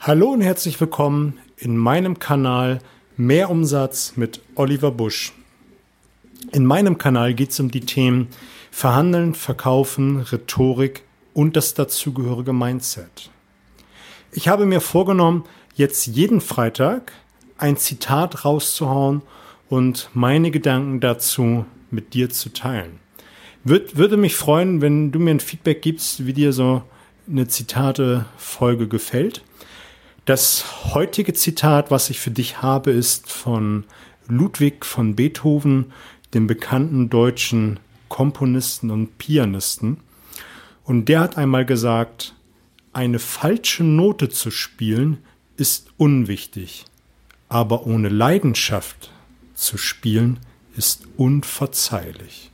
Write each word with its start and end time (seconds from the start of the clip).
Hallo 0.00 0.30
und 0.30 0.42
herzlich 0.42 0.80
willkommen 0.80 1.40
in 1.56 1.76
meinem 1.76 2.20
Kanal 2.20 2.78
Mehr 3.16 3.50
Umsatz 3.50 4.12
mit 4.14 4.40
Oliver 4.54 4.92
Busch. 4.92 5.32
In 6.52 6.64
meinem 6.64 6.98
Kanal 6.98 7.34
geht 7.34 7.50
es 7.50 7.58
um 7.58 7.72
die 7.72 7.80
Themen 7.80 8.28
Verhandeln, 8.70 9.34
Verkaufen, 9.34 10.20
Rhetorik 10.20 11.02
und 11.34 11.56
das 11.56 11.74
dazugehörige 11.74 12.52
Mindset. 12.52 13.30
Ich 14.30 14.46
habe 14.46 14.66
mir 14.66 14.80
vorgenommen, 14.80 15.44
jetzt 15.74 16.06
jeden 16.06 16.40
Freitag 16.40 17.12
ein 17.58 17.76
Zitat 17.76 18.44
rauszuhauen 18.44 19.22
und 19.68 20.10
meine 20.14 20.52
Gedanken 20.52 21.00
dazu 21.00 21.66
mit 21.90 22.14
dir 22.14 22.30
zu 22.30 22.50
teilen. 22.50 23.00
Würde, 23.64 23.96
würde 23.96 24.16
mich 24.16 24.36
freuen, 24.36 24.80
wenn 24.80 25.10
du 25.10 25.18
mir 25.18 25.32
ein 25.32 25.40
Feedback 25.40 25.82
gibst, 25.82 26.24
wie 26.24 26.32
dir 26.32 26.52
so 26.52 26.82
eine 27.28 27.48
Zitate-Folge 27.48 28.86
gefällt. 28.86 29.42
Das 30.28 30.92
heutige 30.92 31.32
Zitat, 31.32 31.90
was 31.90 32.10
ich 32.10 32.20
für 32.20 32.30
dich 32.30 32.60
habe, 32.60 32.90
ist 32.90 33.32
von 33.32 33.84
Ludwig 34.26 34.84
von 34.84 35.16
Beethoven, 35.16 35.94
dem 36.34 36.46
bekannten 36.46 37.08
deutschen 37.08 37.80
Komponisten 38.10 38.90
und 38.90 39.16
Pianisten. 39.16 40.00
Und 40.84 41.06
der 41.06 41.20
hat 41.20 41.38
einmal 41.38 41.64
gesagt, 41.64 42.34
eine 42.92 43.20
falsche 43.20 43.84
Note 43.84 44.28
zu 44.28 44.50
spielen 44.50 45.16
ist 45.56 45.86
unwichtig, 45.96 46.84
aber 47.48 47.86
ohne 47.86 48.10
Leidenschaft 48.10 49.10
zu 49.54 49.78
spielen 49.78 50.40
ist 50.76 51.04
unverzeihlich. 51.16 52.50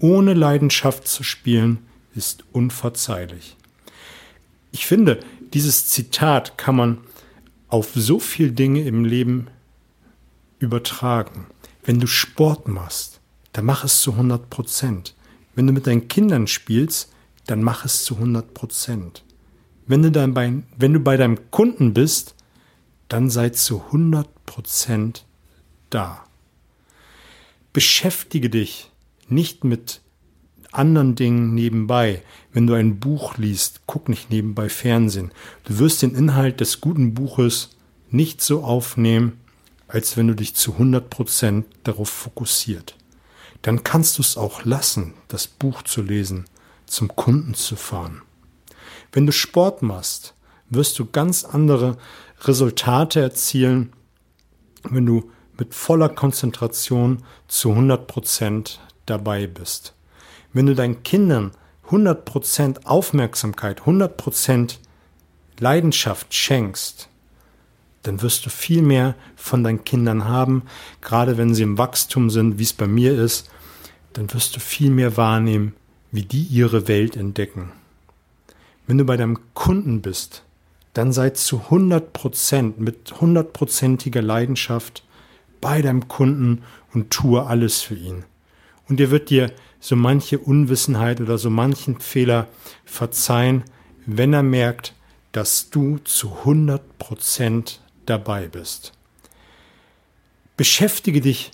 Ohne 0.00 0.34
Leidenschaft 0.34 1.08
zu 1.08 1.22
spielen 1.22 1.78
ist 2.14 2.44
unverzeihlich. 2.52 3.56
Ich 4.70 4.84
finde, 4.84 5.20
dieses 5.54 5.86
Zitat 5.86 6.56
kann 6.58 6.76
man 6.76 6.98
auf 7.68 7.90
so 7.94 8.18
viele 8.18 8.52
Dinge 8.52 8.82
im 8.84 9.04
Leben 9.04 9.48
übertragen. 10.58 11.46
Wenn 11.84 12.00
du 12.00 12.06
Sport 12.06 12.68
machst, 12.68 13.20
dann 13.52 13.64
mach 13.64 13.84
es 13.84 14.00
zu 14.00 14.12
100 14.12 14.50
Prozent. 14.50 15.14
Wenn 15.54 15.66
du 15.66 15.72
mit 15.72 15.86
deinen 15.86 16.08
Kindern 16.08 16.46
spielst, 16.46 17.12
dann 17.46 17.62
mach 17.62 17.84
es 17.84 18.04
zu 18.04 18.16
100 18.16 18.54
Prozent. 18.54 19.24
Wenn 19.86 20.02
du, 20.02 20.10
dann 20.10 20.32
bei, 20.32 20.62
wenn 20.76 20.92
du 20.92 21.00
bei 21.00 21.16
deinem 21.16 21.50
Kunden 21.50 21.92
bist, 21.92 22.34
dann 23.08 23.30
sei 23.30 23.50
zu 23.50 23.82
100 23.86 24.46
Prozent 24.46 25.26
da. 25.90 26.24
Beschäftige 27.72 28.48
dich 28.48 28.90
nicht 29.28 29.64
mit 29.64 30.00
anderen 30.72 31.14
Dingen 31.14 31.54
nebenbei. 31.54 32.22
Wenn 32.52 32.66
du 32.66 32.74
ein 32.74 32.98
Buch 32.98 33.36
liest, 33.36 33.82
guck 33.86 34.08
nicht 34.08 34.30
nebenbei 34.30 34.68
Fernsehen. 34.68 35.30
Du 35.64 35.78
wirst 35.78 36.02
den 36.02 36.14
Inhalt 36.14 36.60
des 36.60 36.80
guten 36.80 37.14
Buches 37.14 37.70
nicht 38.10 38.40
so 38.42 38.64
aufnehmen, 38.64 39.40
als 39.88 40.16
wenn 40.16 40.28
du 40.28 40.34
dich 40.34 40.54
zu 40.54 40.72
100 40.72 41.10
Prozent 41.10 41.66
darauf 41.84 42.08
fokussiert. 42.08 42.96
Dann 43.62 43.84
kannst 43.84 44.18
du 44.18 44.22
es 44.22 44.36
auch 44.36 44.64
lassen, 44.64 45.14
das 45.28 45.46
Buch 45.46 45.82
zu 45.82 46.02
lesen, 46.02 46.46
zum 46.86 47.08
Kunden 47.14 47.54
zu 47.54 47.76
fahren. 47.76 48.22
Wenn 49.12 49.26
du 49.26 49.32
Sport 49.32 49.82
machst, 49.82 50.34
wirst 50.70 50.98
du 50.98 51.06
ganz 51.06 51.44
andere 51.44 51.96
Resultate 52.40 53.20
erzielen, 53.20 53.92
wenn 54.84 55.06
du 55.06 55.30
mit 55.58 55.74
voller 55.74 56.08
Konzentration 56.08 57.22
zu 57.46 57.70
100 57.70 58.06
Prozent 58.06 58.80
dabei 59.06 59.46
bist. 59.46 59.94
Wenn 60.52 60.66
du 60.66 60.74
deinen 60.74 61.02
Kindern 61.02 61.52
100% 61.90 62.86
Aufmerksamkeit, 62.86 63.82
100% 63.82 64.78
Leidenschaft 65.58 66.34
schenkst, 66.34 67.08
dann 68.02 68.20
wirst 68.20 68.44
du 68.44 68.50
viel 68.50 68.82
mehr 68.82 69.14
von 69.36 69.62
deinen 69.62 69.84
Kindern 69.84 70.24
haben, 70.24 70.64
gerade 71.00 71.38
wenn 71.38 71.54
sie 71.54 71.62
im 71.62 71.78
Wachstum 71.78 72.30
sind, 72.30 72.58
wie 72.58 72.64
es 72.64 72.72
bei 72.72 72.86
mir 72.86 73.14
ist, 73.14 73.48
dann 74.12 74.32
wirst 74.34 74.56
du 74.56 74.60
viel 74.60 74.90
mehr 74.90 75.16
wahrnehmen, 75.16 75.74
wie 76.10 76.22
die 76.22 76.42
ihre 76.42 76.88
Welt 76.88 77.16
entdecken. 77.16 77.72
Wenn 78.86 78.98
du 78.98 79.04
bei 79.04 79.16
deinem 79.16 79.38
Kunden 79.54 80.02
bist, 80.02 80.42
dann 80.92 81.12
sei 81.12 81.30
zu 81.30 81.62
100% 81.70 82.74
mit 82.76 83.20
hundertprozentiger 83.20 84.20
Leidenschaft 84.20 85.04
bei 85.60 85.80
deinem 85.80 86.08
Kunden 86.08 86.62
und 86.92 87.10
tue 87.10 87.46
alles 87.46 87.80
für 87.80 87.94
ihn. 87.94 88.24
Und 88.88 89.00
er 89.00 89.10
wird 89.10 89.30
dir 89.30 89.52
so 89.80 89.96
manche 89.96 90.38
Unwissenheit 90.38 91.20
oder 91.20 91.38
so 91.38 91.50
manchen 91.50 92.00
Fehler 92.00 92.48
verzeihen, 92.84 93.64
wenn 94.06 94.32
er 94.32 94.42
merkt, 94.42 94.94
dass 95.32 95.70
du 95.70 95.98
zu 95.98 96.38
100 96.38 96.98
Prozent 96.98 97.80
dabei 98.06 98.48
bist. 98.48 98.92
Beschäftige 100.56 101.20
dich 101.20 101.50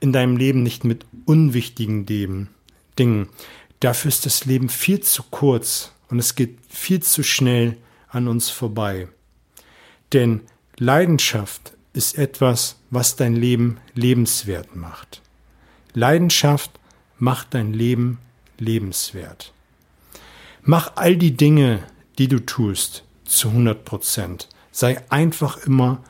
in 0.00 0.12
deinem 0.12 0.36
Leben 0.36 0.62
nicht 0.62 0.84
mit 0.84 1.06
unwichtigen 1.24 2.06
Dingen. 2.06 3.28
Dafür 3.80 4.08
ist 4.08 4.26
das 4.26 4.44
Leben 4.44 4.68
viel 4.68 5.00
zu 5.00 5.22
kurz 5.30 5.92
und 6.08 6.18
es 6.18 6.34
geht 6.34 6.58
viel 6.68 7.02
zu 7.02 7.22
schnell 7.22 7.76
an 8.08 8.28
uns 8.28 8.50
vorbei. 8.50 9.08
Denn 10.12 10.42
Leidenschaft 10.76 11.72
ist 11.92 12.18
etwas, 12.18 12.76
was 12.90 13.16
dein 13.16 13.34
Leben 13.34 13.78
lebenswert 13.94 14.76
macht. 14.76 15.21
Leidenschaft 15.94 16.70
mach 17.18 17.44
dein 17.44 17.72
Leben 17.72 18.18
lebenswert. 18.58 19.52
Mach 20.62 20.92
all 20.96 21.16
die 21.16 21.36
Dinge, 21.36 21.82
die 22.18 22.28
du 22.28 22.38
tust, 22.38 23.04
zu 23.24 23.48
100 23.48 23.84
Prozent. 23.84 24.48
Sei 24.70 25.02
einfach 25.10 25.58
immer 25.66 26.02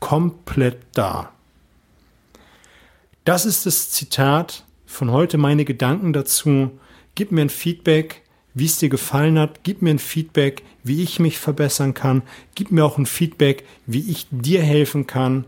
komplett 0.00 0.78
da. 0.92 1.32
Das 3.24 3.46
ist 3.46 3.66
das 3.66 3.90
Zitat 3.90 4.64
von 4.86 5.10
heute, 5.10 5.38
meine 5.38 5.64
Gedanken 5.64 6.12
dazu. 6.12 6.78
Gib 7.14 7.32
mir 7.32 7.42
ein 7.42 7.50
Feedback, 7.50 8.22
wie 8.54 8.66
es 8.66 8.78
dir 8.78 8.88
gefallen 8.88 9.38
hat. 9.38 9.60
Gib 9.62 9.82
mir 9.82 9.90
ein 9.90 9.98
Feedback, 9.98 10.62
wie 10.82 11.02
ich 11.02 11.18
mich 11.18 11.38
verbessern 11.38 11.94
kann. 11.94 12.22
Gib 12.54 12.70
mir 12.70 12.84
auch 12.84 12.98
ein 12.98 13.06
Feedback, 13.06 13.64
wie 13.86 14.10
ich 14.10 14.26
dir 14.30 14.62
helfen 14.62 15.06
kann, 15.06 15.44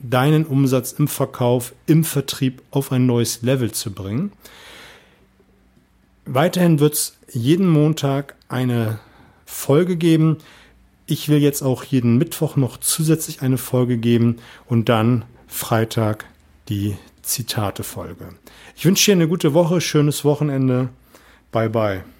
deinen 0.00 0.44
Umsatz 0.44 0.92
im 0.92 1.08
Verkauf, 1.08 1.72
im 1.86 2.04
Vertrieb 2.04 2.62
auf 2.70 2.92
ein 2.92 3.06
neues 3.06 3.42
Level 3.42 3.72
zu 3.72 3.92
bringen. 3.92 4.32
Weiterhin 6.24 6.78
wird 6.78 6.94
es 6.94 7.16
jeden 7.32 7.68
Montag 7.68 8.34
eine 8.48 8.98
Folge 9.46 9.96
geben. 9.96 10.38
Ich 11.06 11.28
will 11.28 11.38
jetzt 11.38 11.62
auch 11.62 11.84
jeden 11.84 12.18
Mittwoch 12.18 12.56
noch 12.56 12.76
zusätzlich 12.76 13.40
eine 13.40 13.58
Folge 13.58 13.96
geben 13.96 14.36
und 14.66 14.88
dann 14.88 15.24
Freitag 15.46 16.26
die 16.68 16.96
Zitate-Folge. 17.22 18.28
Ich 18.76 18.84
wünsche 18.84 19.06
dir 19.06 19.16
eine 19.16 19.28
gute 19.28 19.54
Woche, 19.54 19.80
schönes 19.80 20.24
Wochenende. 20.24 20.90
Bye 21.50 21.70
bye. 21.70 22.17